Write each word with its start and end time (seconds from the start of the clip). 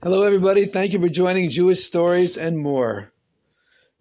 Hello, 0.00 0.22
everybody. 0.22 0.64
Thank 0.64 0.92
you 0.92 1.00
for 1.00 1.08
joining 1.08 1.50
Jewish 1.50 1.82
Stories 1.82 2.36
and 2.36 2.56
More. 2.56 3.12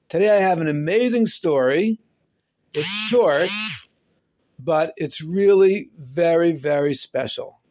Today 0.09 0.29
I 0.29 0.41
have 0.41 0.61
an 0.61 0.67
amazing 0.67 1.25
story. 1.25 1.99
It's 2.71 2.87
short, 3.09 3.49
but 4.59 4.93
it's 4.95 5.21
really 5.21 5.89
very, 5.97 6.51
very 6.51 6.93
special. 6.93 7.61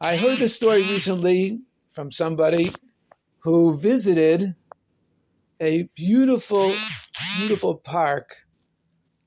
I 0.00 0.16
heard 0.16 0.38
this 0.38 0.56
story 0.56 0.80
recently 0.84 1.60
from 1.90 2.10
somebody 2.10 2.70
who 3.40 3.76
visited 3.78 4.54
a 5.60 5.82
beautiful, 5.94 6.72
beautiful 7.36 7.74
park 7.74 8.46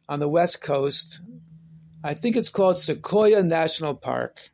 on 0.10 0.20
the 0.20 0.28
West 0.28 0.64
Coast. 0.64 1.22
I 2.04 2.16
think 2.16 2.36
it's 2.36 2.50
called 2.50 2.80
Sequoia 2.80 3.44
National 3.44 3.94
Park. 3.94 4.50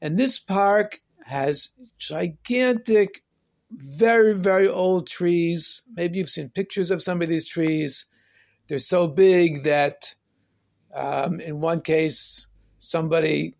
And 0.00 0.18
this 0.18 0.38
park 0.38 1.00
has 1.24 1.70
gigantic, 1.98 3.22
very, 3.70 4.34
very 4.34 4.68
old 4.68 5.06
trees. 5.08 5.82
Maybe 5.94 6.18
you've 6.18 6.30
seen 6.30 6.48
pictures 6.48 6.90
of 6.90 7.02
some 7.02 7.20
of 7.20 7.28
these 7.28 7.46
trees. 7.46 8.06
They're 8.68 8.78
so 8.78 9.08
big 9.08 9.64
that 9.64 10.14
um, 10.94 11.40
in 11.40 11.60
one 11.60 11.82
case, 11.82 12.46
somebody 12.78 13.54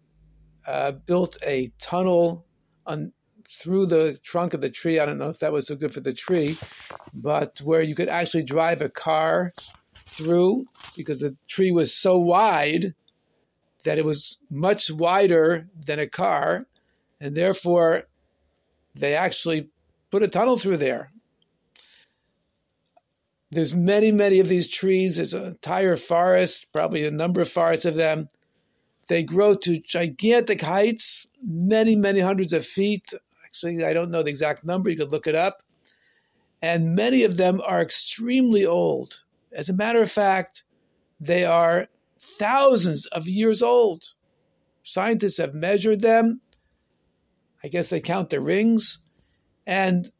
uh, 0.66 0.92
built 0.92 1.36
a 1.44 1.72
tunnel 1.80 2.46
on, 2.86 3.12
through 3.48 3.86
the 3.86 4.18
trunk 4.22 4.54
of 4.54 4.60
the 4.60 4.70
tree. 4.70 4.98
I 4.98 5.06
don't 5.06 5.18
know 5.18 5.28
if 5.28 5.38
that 5.40 5.52
was 5.52 5.66
so 5.66 5.76
good 5.76 5.92
for 5.92 6.00
the 6.00 6.12
tree, 6.12 6.56
but 7.14 7.60
where 7.62 7.82
you 7.82 7.94
could 7.94 8.08
actually 8.08 8.42
drive 8.42 8.80
a 8.80 8.88
car 8.88 9.52
through 10.06 10.66
because 10.96 11.20
the 11.20 11.36
tree 11.48 11.70
was 11.70 11.94
so 11.94 12.18
wide 12.18 12.94
that 13.84 13.98
it 13.98 14.04
was 14.04 14.38
much 14.50 14.90
wider 14.90 15.68
than 15.86 15.98
a 15.98 16.06
car, 16.06 16.66
and 17.20 17.34
therefore 17.34 18.04
they 18.94 19.14
actually 19.14 19.68
put 20.10 20.22
a 20.22 20.28
tunnel 20.28 20.58
through 20.58 20.78
there. 20.78 21.12
There's 23.50 23.74
many, 23.74 24.12
many 24.12 24.40
of 24.40 24.48
these 24.48 24.68
trees. 24.68 25.16
There's 25.16 25.32
an 25.32 25.44
entire 25.44 25.96
forest, 25.96 26.66
probably 26.72 27.04
a 27.06 27.10
number 27.10 27.40
of 27.40 27.48
forests 27.48 27.86
of 27.86 27.94
them. 27.94 28.28
They 29.08 29.22
grow 29.22 29.54
to 29.54 29.78
gigantic 29.78 30.60
heights, 30.60 31.28
many, 31.42 31.96
many 31.96 32.20
hundreds 32.20 32.52
of 32.52 32.66
feet. 32.66 33.14
Actually, 33.44 33.84
I 33.84 33.94
don't 33.94 34.10
know 34.10 34.22
the 34.22 34.28
exact 34.28 34.64
number. 34.64 34.90
You 34.90 34.98
could 34.98 35.12
look 35.12 35.26
it 35.26 35.34
up. 35.34 35.62
And 36.60 36.94
many 36.94 37.24
of 37.24 37.38
them 37.38 37.60
are 37.66 37.80
extremely 37.80 38.66
old. 38.66 39.22
As 39.52 39.70
a 39.70 39.74
matter 39.74 40.02
of 40.02 40.10
fact, 40.10 40.64
they 41.18 41.44
are 41.44 41.88
thousands 42.20 43.06
of 43.06 43.28
years 43.28 43.62
old. 43.62 44.04
Scientists 44.82 45.38
have 45.38 45.54
measured 45.54 46.00
them. 46.00 46.40
I 47.62 47.68
guess 47.68 47.88
they 47.88 48.00
count 48.00 48.30
the 48.30 48.40
rings. 48.40 48.98
And 49.66 50.10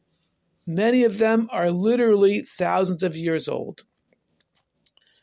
many 0.67 1.03
of 1.03 1.17
them 1.17 1.47
are 1.51 1.71
literally 1.71 2.41
thousands 2.41 3.03
of 3.03 3.15
years 3.15 3.47
old. 3.47 3.83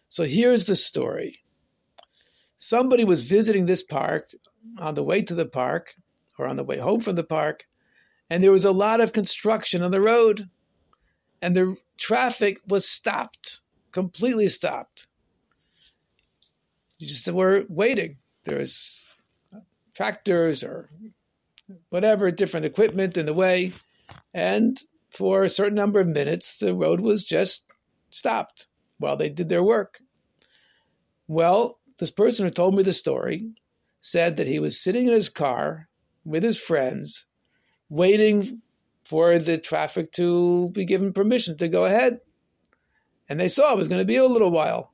So 0.09 0.25
here's 0.25 0.65
the 0.65 0.77
story 0.77 1.41
somebody 2.57 3.05
was 3.05 3.21
visiting 3.21 3.67
this 3.67 3.83
park 3.83 4.31
on 4.79 4.95
the 4.95 5.05
way 5.05 5.23
to 5.23 5.35
the 5.35 5.47
park 5.47 5.95
or 6.39 6.47
on 6.47 6.57
the 6.57 6.65
way 6.65 6.79
home 6.79 7.01
from 7.01 7.17
the 7.17 7.25
park, 7.25 7.65
and 8.29 8.43
there 8.43 8.51
was 8.51 8.65
a 8.65 8.73
lot 8.73 9.01
of 9.01 9.13
construction 9.13 9.83
on 9.83 9.91
the 9.91 10.01
road, 10.01 10.49
and 11.41 11.55
the 11.55 11.77
traffic 11.97 12.59
was 12.67 12.89
stopped, 12.89 13.61
completely 13.93 14.49
stopped. 14.49 15.06
Just 16.99 17.31
were 17.31 17.65
waiting. 17.69 18.17
There 18.45 18.59
was 18.59 19.05
tractors 19.95 20.63
or 20.63 20.91
whatever 21.91 22.31
different 22.31 22.67
equipment 22.67 23.17
in 23.17 23.27
the 23.27 23.35
way, 23.35 23.73
and 24.33 24.81
for 25.11 25.45
a 25.45 25.49
certain 25.49 25.75
number 25.75 26.01
of 26.01 26.07
minutes, 26.07 26.59
the 26.59 26.75
road 26.75 27.01
was 27.01 27.25
just 27.25 27.71
stopped 28.11 28.67
while 28.99 29.17
they 29.17 29.29
did 29.29 29.49
their 29.49 29.63
work. 29.63 30.01
Well, 31.29 31.79
this 31.99 32.11
person 32.11 32.45
who 32.45 32.51
told 32.51 32.75
me 32.75 32.83
the 32.83 32.93
story 32.93 33.51
said 34.01 34.37
that 34.37 34.47
he 34.47 34.59
was 34.59 34.79
sitting 34.79 35.07
in 35.07 35.13
his 35.13 35.29
car 35.29 35.89
with 36.25 36.43
his 36.43 36.59
friends, 36.59 37.27
waiting 37.89 38.63
for 39.05 39.39
the 39.39 39.59
traffic 39.59 40.13
to 40.13 40.71
be 40.71 40.85
given 40.85 41.13
permission 41.13 41.57
to 41.59 41.69
go 41.69 41.85
ahead. 41.85 42.21
And 43.29 43.41
they 43.41 43.49
saw 43.49 43.73
it 43.73 43.79
was 43.79 43.89
going 43.89 44.01
to 44.01 44.05
be 44.05 44.17
a 44.17 44.27
little 44.27 44.51
while. 44.51 44.93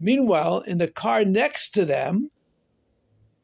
Meanwhile, 0.00 0.60
in 0.60 0.78
the 0.78 0.88
car 0.88 1.24
next 1.24 1.72
to 1.72 1.84
them, 1.84 2.30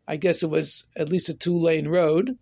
I 0.09 0.17
guess 0.17 0.43
it 0.43 0.51
was 0.51 0.85
at 0.97 1.11
least 1.11 1.29
a 1.29 1.35
two 1.35 1.57
lane 1.57 1.89
road, 1.89 2.39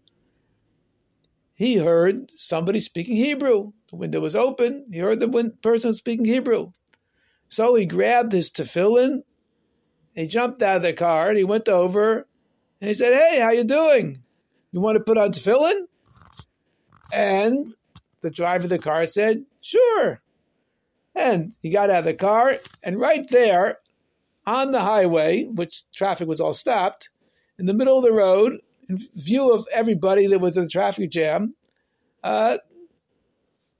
he 1.54 1.76
heard 1.76 2.30
somebody 2.36 2.80
speaking 2.80 3.16
Hebrew. 3.16 3.72
The 3.90 3.96
window 3.96 4.20
was 4.20 4.34
open. 4.34 4.86
He 4.92 4.98
heard 4.98 5.20
the 5.20 5.52
person 5.62 5.94
speaking 5.94 6.24
Hebrew. 6.24 6.72
So 7.48 7.74
he 7.74 7.86
grabbed 7.86 8.32
his 8.32 8.50
tefillin, 8.50 9.22
he 10.14 10.26
jumped 10.26 10.62
out 10.62 10.76
of 10.76 10.82
the 10.82 10.92
car 10.92 11.28
and 11.28 11.38
he 11.38 11.44
went 11.44 11.68
over 11.68 12.26
and 12.80 12.88
he 12.88 12.94
said, 12.94 13.12
Hey, 13.12 13.40
how 13.40 13.50
you 13.50 13.64
doing? 13.64 14.22
You 14.72 14.80
want 14.80 14.96
to 14.96 15.04
put 15.04 15.18
on 15.18 15.32
tefillin? 15.32 15.86
And 17.12 17.66
the 18.20 18.30
driver 18.30 18.64
of 18.64 18.70
the 18.70 18.78
car 18.78 19.06
said, 19.06 19.44
Sure. 19.60 20.20
And 21.14 21.52
he 21.62 21.70
got 21.70 21.90
out 21.90 22.00
of 22.00 22.04
the 22.06 22.14
car, 22.14 22.56
and 22.82 22.98
right 22.98 23.24
there 23.30 23.78
on 24.46 24.72
the 24.72 24.80
highway, 24.80 25.44
which 25.44 25.82
traffic 25.94 26.28
was 26.28 26.40
all 26.40 26.52
stopped, 26.52 27.10
in 27.58 27.66
the 27.66 27.74
middle 27.74 27.98
of 27.98 28.04
the 28.04 28.12
road, 28.12 28.60
in 28.88 28.98
view 29.14 29.52
of 29.52 29.66
everybody 29.72 30.26
that 30.26 30.40
was 30.40 30.56
in 30.56 30.64
the 30.64 30.68
traffic 30.68 31.10
jam, 31.10 31.54
uh, 32.22 32.58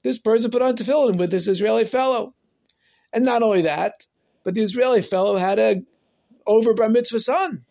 this 0.03 0.17
person 0.19 0.51
put 0.51 0.61
on 0.61 0.75
tefillin 0.75 1.17
with 1.17 1.31
this 1.31 1.47
Israeli 1.47 1.85
fellow. 1.85 2.33
And 3.11 3.25
not 3.25 3.41
only 3.41 3.63
that, 3.63 4.05
but 4.43 4.53
the 4.53 4.61
Israeli 4.61 5.01
fellow 5.01 5.37
had 5.37 5.59
a 5.59 5.81
over 6.45 6.73
bar 6.73 6.89
mitzvah 6.89 7.19
son. 7.19 7.65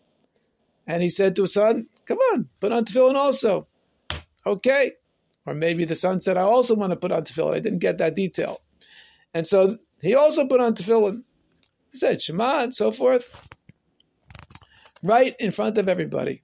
And 0.85 1.01
he 1.01 1.09
said 1.09 1.35
to 1.35 1.43
his 1.43 1.53
son, 1.53 1.87
Come 2.05 2.17
on, 2.33 2.49
put 2.61 2.71
on 2.71 2.85
tefillin 2.85 3.15
also. 3.15 3.67
Okay. 4.45 4.91
Or 5.45 5.53
maybe 5.53 5.85
the 5.85 5.95
son 5.95 6.19
said, 6.19 6.37
I 6.37 6.41
also 6.41 6.75
want 6.75 6.91
to 6.91 6.97
put 6.97 7.11
on 7.11 7.23
tefillin. 7.23 7.55
I 7.55 7.59
didn't 7.59 7.79
get 7.79 7.97
that 7.99 8.15
detail. 8.15 8.61
And 9.33 9.47
so 9.47 9.77
he 10.01 10.13
also 10.13 10.47
put 10.47 10.61
on 10.61 10.75
tefillin. 10.75 11.23
He 11.95 11.99
said, 11.99 12.21
Shema, 12.21 12.63
and 12.63 12.75
so 12.75 12.91
forth, 12.91 13.31
right 15.01 15.33
in 15.39 15.53
front 15.53 15.77
of 15.77 15.87
everybody. 15.87 16.43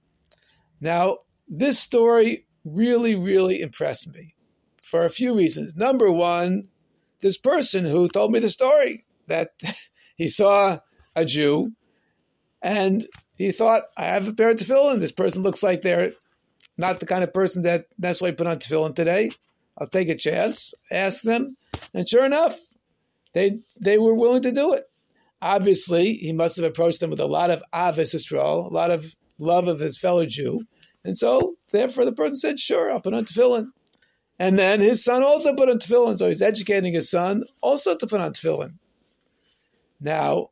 Now, 0.80 1.18
this 1.46 1.78
story 1.78 2.46
really, 2.64 3.16
really 3.16 3.60
impressed 3.60 4.08
me 4.14 4.34
for 4.82 5.04
a 5.04 5.10
few 5.10 5.34
reasons. 5.34 5.76
Number 5.76 6.10
one, 6.10 6.68
this 7.20 7.36
person 7.36 7.84
who 7.84 8.08
told 8.08 8.32
me 8.32 8.38
the 8.38 8.48
story 8.48 9.04
that 9.26 9.50
he 10.16 10.26
saw 10.26 10.78
a 11.14 11.26
Jew 11.26 11.72
and 12.62 13.06
he 13.34 13.52
thought, 13.52 13.82
I 13.94 14.04
have 14.04 14.28
a 14.28 14.32
pair 14.32 14.48
of 14.48 14.56
tefillin. 14.56 15.00
This 15.00 15.12
person 15.12 15.42
looks 15.42 15.62
like 15.62 15.82
they're 15.82 16.14
not 16.78 16.98
the 16.98 17.04
kind 17.04 17.22
of 17.22 17.34
person 17.34 17.64
that 17.64 17.88
necessarily 17.98 18.36
put 18.36 18.46
on 18.46 18.58
tefillin 18.58 18.94
today. 18.94 19.28
I'll 19.76 19.86
take 19.86 20.08
a 20.08 20.16
chance, 20.16 20.72
ask 20.90 21.20
them. 21.20 21.48
And 21.92 22.08
sure 22.08 22.24
enough, 22.24 22.58
they 23.34 23.58
they 23.78 23.98
were 23.98 24.14
willing 24.14 24.40
to 24.44 24.52
do 24.52 24.72
it. 24.72 24.84
Obviously, 25.42 26.14
he 26.14 26.32
must 26.32 26.54
have 26.54 26.64
approached 26.64 27.00
them 27.00 27.10
with 27.10 27.18
a 27.18 27.26
lot 27.26 27.50
of 27.50 27.64
Ahavas 27.74 28.14
Yisrael, 28.14 28.70
a 28.70 28.72
lot 28.72 28.92
of 28.92 29.12
love 29.38 29.66
of 29.66 29.80
his 29.80 29.98
fellow 29.98 30.24
Jew. 30.24 30.60
And 31.04 31.18
so, 31.18 31.56
therefore, 31.72 32.04
the 32.04 32.12
person 32.12 32.36
said, 32.36 32.60
Sure, 32.60 32.92
I'll 32.92 33.00
put 33.00 33.12
on 33.12 33.24
tefillin. 33.24 33.66
And 34.38 34.56
then 34.56 34.80
his 34.80 35.02
son 35.04 35.24
also 35.24 35.56
put 35.56 35.68
on 35.68 35.80
tefillin. 35.80 36.16
So 36.16 36.28
he's 36.28 36.42
educating 36.42 36.94
his 36.94 37.10
son 37.10 37.42
also 37.60 37.96
to 37.96 38.06
put 38.06 38.20
on 38.20 38.32
tefillin. 38.32 38.74
Now, 40.00 40.50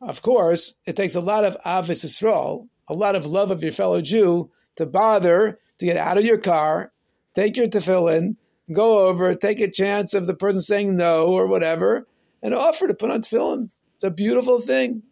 of 0.00 0.22
course, 0.22 0.74
it 0.86 0.94
takes 0.94 1.16
a 1.16 1.20
lot 1.20 1.44
of 1.44 1.56
Ahavas 1.66 2.04
Yisrael, 2.04 2.68
a 2.86 2.94
lot 2.94 3.16
of 3.16 3.26
love 3.26 3.50
of 3.50 3.64
your 3.64 3.72
fellow 3.72 4.00
Jew 4.00 4.48
to 4.76 4.86
bother 4.86 5.58
to 5.78 5.84
get 5.84 5.96
out 5.96 6.18
of 6.18 6.24
your 6.24 6.38
car, 6.38 6.92
take 7.34 7.56
your 7.56 7.66
tefillin, 7.66 8.36
go 8.72 9.08
over, 9.08 9.34
take 9.34 9.60
a 9.60 9.68
chance 9.68 10.14
of 10.14 10.28
the 10.28 10.34
person 10.34 10.60
saying 10.60 10.96
no 10.96 11.26
or 11.26 11.48
whatever, 11.48 12.06
and 12.42 12.54
offer 12.54 12.88
to 12.88 12.94
put 12.94 13.10
on 13.10 13.22
tefillin. 13.22 13.70
It's 13.94 14.04
a 14.04 14.10
beautiful 14.10 14.60
thing. 14.60 15.02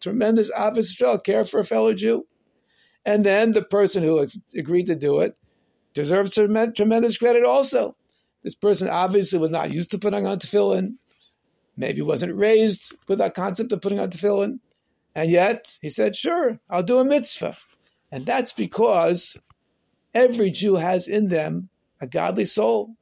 Tremendous 0.00 0.50
Ahavas 0.50 0.94
Yisrael, 0.94 1.22
care 1.22 1.44
for 1.44 1.60
a 1.60 1.64
fellow 1.64 1.92
Jew. 1.94 2.26
And 3.04 3.24
then 3.24 3.52
the 3.52 3.62
person 3.62 4.02
who 4.02 4.26
agreed 4.56 4.86
to 4.86 4.94
do 4.94 5.20
it 5.20 5.38
deserves 5.94 6.34
tremendous 6.34 7.18
credit 7.18 7.44
also. 7.44 7.96
This 8.42 8.54
person 8.54 8.88
obviously 8.88 9.38
was 9.38 9.50
not 9.50 9.72
used 9.72 9.90
to 9.90 9.98
putting 9.98 10.26
on 10.26 10.38
tefillin, 10.38 10.94
maybe 11.76 12.00
wasn't 12.00 12.36
raised 12.36 12.94
with 13.08 13.18
that 13.18 13.34
concept 13.34 13.72
of 13.72 13.82
putting 13.82 14.00
on 14.00 14.10
tefillin, 14.10 14.60
and 15.14 15.30
yet 15.30 15.76
he 15.82 15.88
said, 15.88 16.16
"Sure, 16.16 16.58
I'll 16.68 16.82
do 16.82 16.98
a 16.98 17.04
mitzvah," 17.04 17.56
and 18.10 18.24
that's 18.24 18.52
because 18.52 19.36
every 20.14 20.50
Jew 20.50 20.76
has 20.76 21.06
in 21.06 21.28
them 21.28 21.68
a 22.00 22.06
godly 22.06 22.46
soul, 22.46 22.96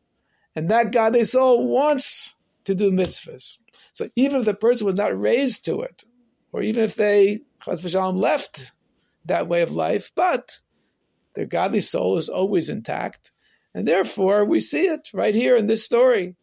and 0.57 0.69
that 0.71 0.91
godly 0.91 1.25
soul 1.25 1.69
wants 1.69 2.35
to 2.69 2.75
do 2.75 2.93
mitzvahs. 2.93 3.59
So 3.93 4.09
even 4.15 4.41
if 4.41 4.45
the 4.45 4.55
person 4.55 4.87
was 4.87 4.97
not 4.97 5.19
raised 5.19 5.65
to 5.65 5.81
it, 5.81 6.05
or 6.53 6.63
even 6.63 6.85
if 6.85 6.95
they, 6.95 7.41
left 7.67 8.73
that 9.25 9.49
way 9.49 9.63
of 9.63 9.75
life, 9.75 10.13
but 10.15 10.61
their 11.35 11.47
godly 11.47 11.81
soul 11.81 12.17
is 12.19 12.29
always 12.29 12.69
intact. 12.69 13.33
And 13.75 13.87
therefore, 13.89 14.45
we 14.45 14.61
see 14.61 14.87
it 14.87 15.11
right 15.13 15.35
here 15.35 15.57
in 15.57 15.67
this 15.67 15.85
story. 15.85 16.37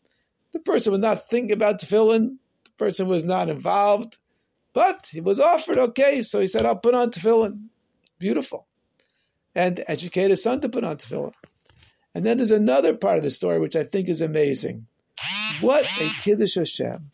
The 0.51 0.59
person 0.59 0.91
was 0.91 1.01
not 1.01 1.27
thinking 1.27 1.51
about 1.51 1.79
tefillin, 1.79 2.37
the 2.63 2.71
person 2.77 3.07
was 3.07 3.23
not 3.23 3.49
involved, 3.49 4.17
but 4.73 5.07
he 5.11 5.21
was 5.21 5.39
offered, 5.39 5.77
okay, 5.77 6.21
so 6.23 6.39
he 6.39 6.47
said, 6.47 6.65
I'll 6.65 6.75
put 6.75 6.95
on 6.95 7.11
tefillin. 7.11 7.67
Beautiful. 8.19 8.67
And 9.53 9.83
educate 9.87 10.31
his 10.31 10.43
son 10.43 10.59
to 10.61 10.69
put 10.69 10.83
on 10.83 10.97
tefillin. 10.97 11.33
And 12.15 12.25
then 12.25 12.37
there's 12.37 12.51
another 12.51 12.95
part 12.95 13.17
of 13.17 13.23
the 13.23 13.29
story 13.29 13.59
which 13.59 13.75
I 13.75 13.83
think 13.83 14.09
is 14.09 14.21
amazing. 14.21 14.87
What 15.61 15.85
a 16.01 16.09
Kiddush 16.21 16.55
Hashem. 16.55 17.11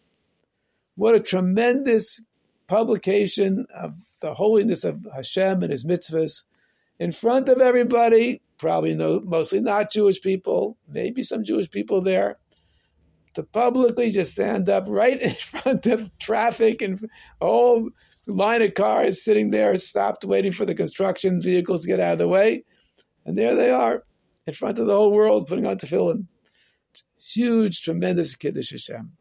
What 0.95 1.15
a 1.15 1.19
tremendous 1.19 2.23
publication 2.67 3.65
of 3.73 3.93
the 4.21 4.33
holiness 4.33 4.83
of 4.83 5.05
Hashem 5.13 5.61
and 5.61 5.71
his 5.71 5.85
mitzvahs 5.85 6.43
in 6.99 7.11
front 7.11 7.49
of 7.49 7.59
everybody, 7.59 8.41
probably 8.57 8.95
no, 8.95 9.19
mostly 9.21 9.59
not 9.59 9.91
Jewish 9.91 10.21
people, 10.21 10.77
maybe 10.87 11.23
some 11.23 11.43
Jewish 11.43 11.69
people 11.69 12.01
there, 12.01 12.37
to 13.35 13.43
publicly 13.43 14.11
just 14.11 14.33
stand 14.33 14.69
up 14.69 14.85
right 14.87 15.21
in 15.21 15.33
front 15.39 15.85
of 15.87 16.17
traffic 16.19 16.81
and 16.81 17.03
a 17.41 17.45
whole 17.45 17.89
line 18.27 18.61
of 18.61 18.73
cars 18.73 19.23
sitting 19.23 19.51
there, 19.51 19.75
stopped 19.77 20.25
waiting 20.25 20.51
for 20.51 20.65
the 20.65 20.75
construction 20.75 21.41
vehicles 21.41 21.81
to 21.81 21.87
get 21.87 21.99
out 21.99 22.13
of 22.13 22.19
the 22.19 22.27
way. 22.27 22.63
And 23.25 23.37
there 23.37 23.55
they 23.55 23.69
are 23.69 24.03
in 24.47 24.53
front 24.53 24.79
of 24.79 24.87
the 24.87 24.95
whole 24.95 25.11
world 25.11 25.47
putting 25.47 25.65
on 25.65 25.77
tefillin. 25.77 26.27
Huge, 27.21 27.81
tremendous 27.81 28.35
Kiddush 28.35 28.71
Hashem. 28.71 29.11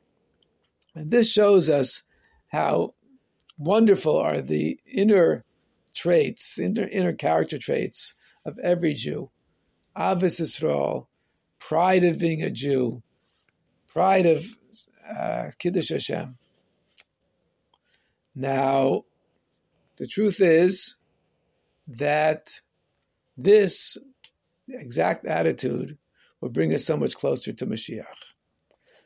And 0.94 1.11
this 1.11 1.31
shows 1.31 1.69
us 1.69 2.02
how 2.49 2.94
wonderful 3.58 4.17
are 4.17 4.41
the 4.41 4.81
inner 4.91 5.44
traits, 5.94 6.55
the 6.55 6.64
inner, 6.64 6.88
inner 6.88 7.12
character 7.12 7.58
traits 7.58 8.14
of 8.44 8.58
every 8.58 8.94
Jew. 8.94 9.31
Ahavas 9.97 10.41
Yisrael, 10.41 11.06
pride 11.58 12.05
of 12.05 12.19
being 12.19 12.43
a 12.43 12.50
Jew, 12.50 13.02
pride 13.87 14.26
of 14.26 14.47
uh, 15.08 15.50
Kiddush 15.58 15.91
Hashem. 15.91 16.38
Now, 18.35 19.05
the 19.97 20.06
truth 20.06 20.41
is 20.41 20.97
that 21.87 22.61
this 23.37 23.99
exact 24.69 25.26
attitude 25.26 25.99
will 26.41 26.49
bring 26.49 26.73
us 26.75 26.85
so 26.85 26.97
much 26.97 27.17
closer 27.17 27.53
to 27.53 27.67
Mashiach. 27.67 28.05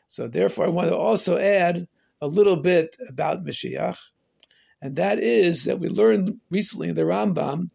So, 0.06 0.28
therefore, 0.28 0.66
I 0.66 0.70
want 0.70 0.88
to 0.88 0.96
also 0.96 1.38
add 1.38 1.88
a 2.20 2.26
little 2.26 2.56
bit 2.56 2.96
about 3.08 3.44
Mashiach, 3.44 3.98
and 4.80 4.96
that 4.96 5.18
is 5.18 5.64
that 5.64 5.80
we 5.80 5.88
learned 5.88 6.40
recently 6.50 6.88
in 6.88 6.94
the 6.94 7.02
Rambam 7.02 7.68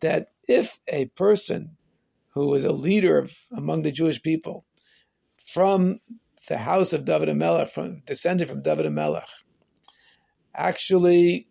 that 0.00 0.32
if 0.48 0.78
a 0.88 1.06
person 1.06 1.76
who 2.30 2.48
was 2.48 2.64
a 2.64 2.72
leader 2.72 3.18
of, 3.18 3.36
among 3.50 3.82
the 3.82 3.92
Jewish 3.92 4.22
people 4.22 4.64
from 5.46 5.98
the 6.48 6.58
house 6.58 6.92
of 6.92 7.04
David 7.04 7.28
HaMelech, 7.28 7.68
from 7.68 8.02
descended 8.06 8.48
from 8.48 8.62
David 8.62 8.86
HaMelech, 8.86 9.28
actually 10.54 11.48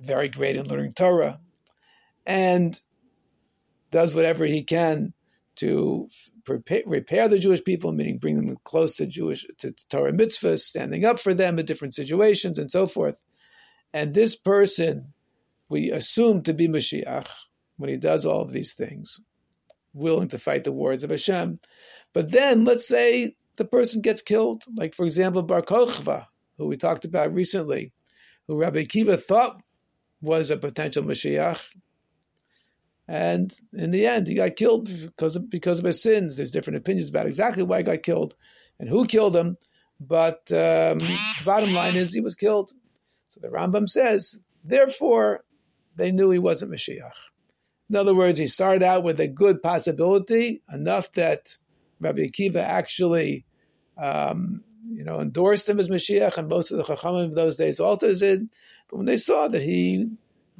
very 0.00 0.28
great 0.28 0.56
in 0.56 0.66
learning 0.66 0.92
Torah, 0.92 1.40
and 2.26 2.80
does 3.90 4.14
whatever 4.14 4.44
he 4.44 4.62
can 4.62 5.12
to 5.56 6.08
prepare, 6.44 6.82
repair 6.86 7.28
the 7.28 7.38
Jewish 7.38 7.62
people, 7.62 7.92
meaning 7.92 8.18
bring 8.18 8.36
them 8.36 8.56
close 8.64 8.96
to 8.96 9.06
Jewish 9.06 9.46
to 9.58 9.72
Torah 9.88 10.12
mitzvahs, 10.12 10.60
standing 10.60 11.04
up 11.04 11.18
for 11.18 11.34
them 11.34 11.58
in 11.58 11.66
different 11.66 11.94
situations, 11.94 12.58
and 12.58 12.70
so 12.70 12.86
forth. 12.86 13.22
And 13.92 14.14
this 14.14 14.34
person, 14.34 15.12
we 15.68 15.90
assume 15.90 16.42
to 16.42 16.54
be 16.54 16.68
Mashiach 16.68 17.26
when 17.76 17.90
he 17.90 17.96
does 17.96 18.24
all 18.24 18.42
of 18.42 18.52
these 18.52 18.74
things, 18.74 19.20
willing 19.92 20.28
to 20.28 20.38
fight 20.38 20.64
the 20.64 20.72
wars 20.72 21.02
of 21.02 21.10
Hashem. 21.10 21.58
But 22.12 22.30
then, 22.30 22.64
let's 22.64 22.86
say 22.88 23.32
the 23.56 23.64
person 23.64 24.00
gets 24.00 24.22
killed, 24.22 24.64
like 24.76 24.94
for 24.94 25.04
example, 25.04 25.42
Bar 25.42 25.62
Kochva, 25.62 26.26
who 26.58 26.66
we 26.66 26.76
talked 26.76 27.04
about 27.04 27.34
recently, 27.34 27.92
who 28.48 28.58
Rabbi 28.58 28.84
Akiva 28.84 29.20
thought 29.20 29.60
was 30.20 30.50
a 30.50 30.56
potential 30.56 31.02
Mashiach, 31.02 31.60
and 33.12 33.52
in 33.74 33.90
the 33.90 34.06
end, 34.06 34.26
he 34.26 34.32
got 34.32 34.56
killed 34.56 34.86
because 34.86 35.36
of, 35.36 35.50
because 35.50 35.78
of 35.78 35.84
his 35.84 36.02
sins. 36.02 36.34
There's 36.34 36.50
different 36.50 36.78
opinions 36.78 37.10
about 37.10 37.26
exactly 37.26 37.62
why 37.62 37.76
he 37.76 37.82
got 37.82 38.02
killed 38.02 38.34
and 38.80 38.88
who 38.88 39.06
killed 39.06 39.36
him. 39.36 39.58
But 40.00 40.50
um, 40.50 40.96
the 40.96 41.42
bottom 41.44 41.74
line 41.74 41.94
is 41.94 42.14
he 42.14 42.22
was 42.22 42.34
killed. 42.34 42.72
So 43.28 43.40
the 43.42 43.48
Rambam 43.48 43.86
says, 43.86 44.40
therefore, 44.64 45.44
they 45.94 46.10
knew 46.10 46.30
he 46.30 46.38
wasn't 46.38 46.72
Mashiach. 46.72 47.12
In 47.90 47.96
other 47.96 48.14
words, 48.14 48.38
he 48.38 48.46
started 48.46 48.82
out 48.82 49.04
with 49.04 49.20
a 49.20 49.28
good 49.28 49.62
possibility, 49.62 50.62
enough 50.72 51.12
that 51.12 51.58
Rabbi 52.00 52.20
Akiva 52.20 52.64
actually, 52.64 53.44
um, 54.02 54.64
you 54.90 55.04
know, 55.04 55.20
endorsed 55.20 55.68
him 55.68 55.78
as 55.78 55.90
Mashiach, 55.90 56.38
and 56.38 56.48
most 56.48 56.70
of 56.70 56.78
the 56.78 56.84
Chachamim 56.84 57.26
of 57.26 57.34
those 57.34 57.56
days 57.56 57.78
also 57.78 58.14
did. 58.14 58.48
But 58.88 58.96
when 58.96 59.06
they 59.06 59.18
saw 59.18 59.48
that 59.48 59.60
he 59.60 60.08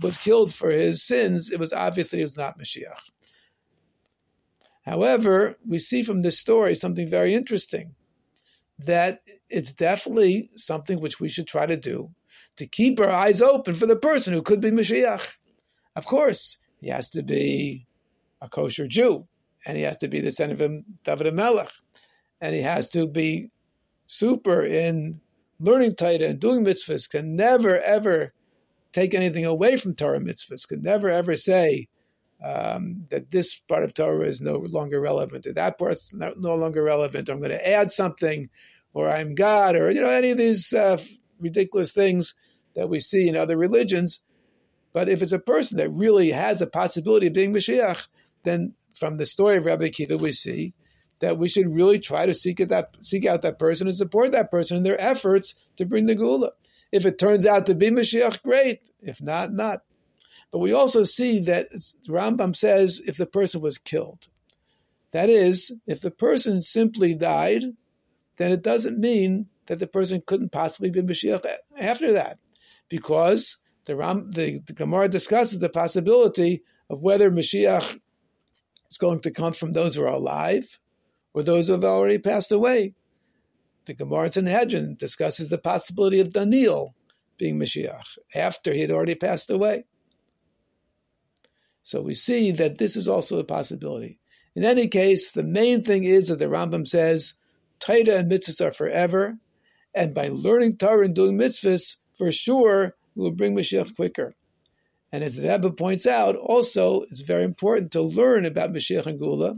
was 0.01 0.19
killed 0.19 0.55
for 0.55 0.71
his 0.71 1.03
sins, 1.03 1.51
it 1.51 1.59
was 1.59 1.73
obvious 1.73 2.09
that 2.11 2.17
he 2.17 2.23
was 2.23 2.37
not 2.37 2.59
Mashiach. 2.59 3.11
However, 4.85 5.57
we 5.67 5.79
see 5.79 6.03
from 6.03 6.21
this 6.21 6.39
story 6.39 6.75
something 6.75 7.09
very 7.09 7.35
interesting 7.35 7.95
that 8.79 9.21
it's 9.49 9.73
definitely 9.73 10.51
something 10.57 11.01
which 11.01 11.21
we 11.21 11.29
should 11.29 11.47
try 11.47 11.67
to 11.67 11.77
do 11.77 12.11
to 12.57 12.67
keep 12.67 12.99
our 12.99 13.11
eyes 13.11 13.41
open 13.41 13.75
for 13.75 13.87
the 13.87 13.97
person 13.97 14.33
who 14.33 14.43
could 14.43 14.61
be 14.61 14.71
Mashiach. 14.71 15.27
Of 15.95 16.07
course, 16.07 16.59
he 16.81 16.89
has 16.89 17.11
to 17.11 17.23
be 17.23 17.87
a 18.41 18.49
kosher 18.49 18.89
Jew, 18.89 19.29
and 19.65 19.77
he 19.77 19.85
has 19.85 19.99
to 19.99 20.09
be 20.09 20.21
the 20.21 20.33
son 20.33 20.51
of 20.51 20.63
David 21.05 21.35
Melech, 21.35 21.71
and 22.41 22.55
he 22.55 22.63
has 22.63 22.89
to 22.91 23.07
be 23.07 23.51
super 24.07 24.63
in 24.63 25.21
learning 25.61 25.95
Torah 25.95 26.25
and 26.25 26.41
doing 26.41 26.65
mitzvahs, 26.65 27.09
can 27.09 27.37
never 27.37 27.79
ever 27.79 28.35
take 28.93 29.15
anything 29.15 29.45
away 29.45 29.77
from 29.77 29.95
Torah 29.95 30.21
mitzvahs, 30.21 30.67
could 30.69 30.85
never 30.85 31.09
ever 31.09 31.37
say 31.37 31.89
um, 32.45 33.07
that 33.11 33.31
this 33.31 33.55
part 33.55 33.85
of 33.85 33.95
Torah 33.95 34.27
is 34.27 34.41
no 34.41 34.63
longer 34.71 35.01
relevant, 35.01 35.47
or 35.47 35.53
that 35.53 35.79
part's 35.79 36.13
no, 36.13 36.35
no 36.37 36.55
longer 36.55 36.83
relevant, 36.83 37.29
or 37.29 37.33
I'm 37.33 37.39
going 37.39 37.51
to 37.51 37.69
add 37.69 37.91
something, 37.91 38.49
or 38.93 39.11
I'm 39.11 39.35
God, 39.35 39.77
or 39.77 39.91
you 39.91 40.01
know 40.01 40.11
any 40.11 40.31
of 40.31 40.39
these 40.39 40.73
uh, 40.73 40.99
ridiculous 41.39 41.93
things 41.93 42.35
that 42.75 42.89
we 42.89 43.01
see 43.01 43.29
in 43.29 43.37
other 43.37 43.57
religions. 43.57 44.21
But 44.93 45.09
if 45.09 45.23
it's 45.23 45.33
a 45.33 45.39
person 45.39 45.79
that 45.79 45.91
really 45.91 46.31
has 46.33 46.61
a 46.61 46.67
possibility 46.67 47.27
of 47.27 47.33
being 47.33 47.53
Mashiach, 47.53 48.07
then 48.45 48.75
from 48.95 49.17
the 49.17 49.27
story 49.27 49.57
of 49.57 49.65
Rabbi 49.65 49.89
Akiva, 49.89 50.21
we 50.21 50.33
see 50.33 50.75
that 51.21 51.39
we 51.39 51.49
should 51.49 51.75
really 51.75 51.99
try 51.99 52.27
to 52.27 52.35
seek, 52.35 52.59
that, 52.59 52.97
seek 53.01 53.25
out 53.25 53.43
that 53.43 53.59
person 53.59 53.87
and 53.87 53.97
support 53.97 54.33
that 54.33 54.51
person 54.51 54.77
in 54.77 54.83
their 54.83 55.01
efforts 55.01 55.55
to 55.77 55.87
bring 55.87 56.07
the 56.07 56.17
Geula. 56.17 56.51
If 56.93 57.07
it 57.07 57.19
turns 57.19 57.47
out 57.47 57.67
to 57.67 57.75
be 57.75 57.91
Mashiach, 57.91 58.43
great. 58.43 58.91
If 59.01 59.21
not, 59.21 59.53
not. 59.53 59.81
But 60.53 60.59
we 60.59 60.73
also 60.73 61.03
see 61.03 61.41
that 61.41 61.69
Rambam 62.07 62.55
says 62.55 63.03
if 63.07 63.17
the 63.17 63.27
person 63.27 63.63
was 63.63 63.79
killed. 63.79 64.29
That 65.13 65.31
is, 65.31 65.73
if 65.87 66.01
the 66.01 66.11
person 66.11 66.63
simply 66.63 67.15
died, 67.15 67.65
then 68.37 68.53
it 68.53 68.63
doesn't 68.63 68.99
mean 68.99 69.47
that 69.67 69.79
the 69.79 69.87
person 69.87 70.23
couldn't 70.27 70.53
possibly 70.53 70.91
be 70.91 71.03
Mashiach 71.03 71.45
after 71.79 72.13
that. 72.13 72.39
Because 72.89 73.59
the, 73.87 73.97
Ram, 73.97 74.31
the, 74.31 74.61
the 74.67 74.75
Gemara 74.75 75.09
discusses 75.09 75.59
the 75.59 75.69
possibility 75.69 76.63
of 76.91 77.01
whether 77.01 77.31
Mashiach 77.31 78.01
is 78.91 78.99
going 78.99 79.21
to 79.21 79.31
come 79.31 79.55
from 79.55 79.73
those 79.73 79.95
who 79.95 80.03
are 80.03 80.09
alive 80.09 80.79
or 81.33 81.43
those 81.43 81.67
who 81.67 81.73
have 81.73 81.85
already 81.85 82.19
passed 82.19 82.53
away. 82.53 82.95
The 83.85 83.95
Gemara 83.95 84.33
Sanhedrin 84.33 84.97
discusses 84.97 85.49
the 85.49 85.59
possibility 85.59 86.21
of 86.21 86.33
Daniel 86.33 86.95
being 87.37 87.59
Mashiach 87.59 88.19
after 88.35 88.73
he 88.73 88.81
had 88.81 88.91
already 88.91 89.17
passed 89.17 89.51
away. 89.51 89.85
So 91.83 92.01
we 92.01 92.15
see 92.15 92.53
that 92.53 92.79
this 92.79 92.97
is 92.97 93.09
also 93.09 93.39
a 93.39 93.45
possibility. 93.45 94.21
In 94.55 94.65
any 94.65 94.87
case, 94.87 95.33
the 95.33 95.43
main 95.43 95.83
thing 95.83 96.05
is 96.05 96.29
that 96.29 96.39
the 96.39 96.45
Rambam 96.45 96.87
says 96.87 97.35
Torah 97.81 98.19
and 98.19 98.31
mitzvahs 98.31 98.65
are 98.65 98.73
forever, 98.73 99.39
and 99.95 100.15
by 100.15 100.29
learning 100.29 100.75
Torah 100.75 101.07
and 101.07 101.15
doing 101.15 101.37
mitzvahs, 101.37 101.97
for 102.17 102.31
sure, 102.31 102.95
we 103.17 103.25
will 103.25 103.33
bring 103.33 103.57
Mashiach 103.57 103.97
quicker. 103.97 104.35
And 105.11 105.25
as 105.25 105.37
the 105.37 105.49
Rebbe 105.49 105.73
points 105.73 106.07
out, 106.07 106.37
also 106.37 107.03
it's 107.11 107.23
very 107.23 107.45
important 107.45 107.91
to 107.93 108.03
learn 108.03 108.47
about 108.47 108.73
Mashiach 108.73 109.07
and 109.07 109.19
Geula, 109.19 109.57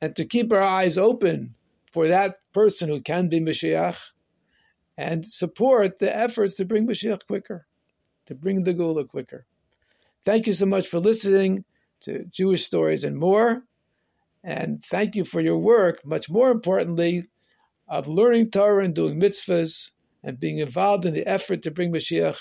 and 0.00 0.14
to 0.16 0.26
keep 0.26 0.52
our 0.52 0.62
eyes 0.62 0.98
open 0.98 1.54
for 1.94 2.08
that 2.08 2.38
person 2.52 2.88
who 2.88 3.00
can 3.00 3.28
be 3.28 3.38
Mashiach 3.38 3.96
and 4.98 5.24
support 5.24 6.00
the 6.00 6.14
efforts 6.14 6.54
to 6.54 6.64
bring 6.64 6.88
Mashiach 6.88 7.20
quicker, 7.28 7.66
to 8.26 8.34
bring 8.34 8.64
the 8.64 8.74
Geula 8.74 9.06
quicker. 9.06 9.46
Thank 10.24 10.48
you 10.48 10.54
so 10.54 10.66
much 10.66 10.88
for 10.88 10.98
listening 10.98 11.64
to 12.00 12.24
Jewish 12.24 12.64
Stories 12.64 13.04
and 13.04 13.16
more. 13.16 13.62
And 14.42 14.82
thank 14.82 15.14
you 15.14 15.22
for 15.22 15.40
your 15.40 15.58
work, 15.58 16.04
much 16.04 16.28
more 16.28 16.50
importantly, 16.50 17.22
of 17.88 18.08
learning 18.08 18.50
Torah 18.50 18.84
and 18.84 18.94
doing 18.94 19.20
mitzvahs 19.20 19.92
and 20.24 20.40
being 20.40 20.58
involved 20.58 21.06
in 21.06 21.14
the 21.14 21.26
effort 21.26 21.62
to 21.62 21.70
bring 21.70 21.92
Mashiach 21.92 22.38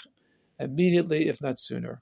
immediately, 0.60 1.28
if 1.28 1.42
not 1.42 1.60
sooner. 1.60 2.02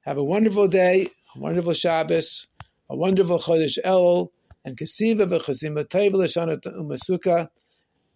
Have 0.00 0.18
a 0.18 0.24
wonderful 0.24 0.66
day. 0.66 1.08
a 1.36 1.38
wonderful 1.38 1.72
Shabbos, 1.72 2.48
a 2.90 2.96
wonderful 2.96 3.38
Chodesh 3.38 3.78
El, 3.84 4.32
and 4.66 4.76
Kesiva 4.76 5.26
v'Chasima 5.26 5.88
Tov 5.88 6.12
l'Shana 6.12 6.60
Umasuka. 6.60 7.48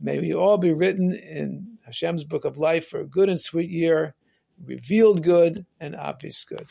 May 0.01 0.19
we 0.19 0.35
all 0.35 0.59
be 0.59 0.73
written 0.73 1.13
in 1.13 1.79
Hashem's 1.87 2.25
book 2.25 2.45
of 2.45 2.59
life 2.59 2.89
for 2.89 3.01
a 3.01 3.07
good 3.07 3.29
and 3.29 3.41
sweet 3.41 3.71
year, 3.71 4.17
revealed 4.63 5.23
good 5.23 5.65
and 5.79 5.95
obvious 5.95 6.45
good. 6.45 6.67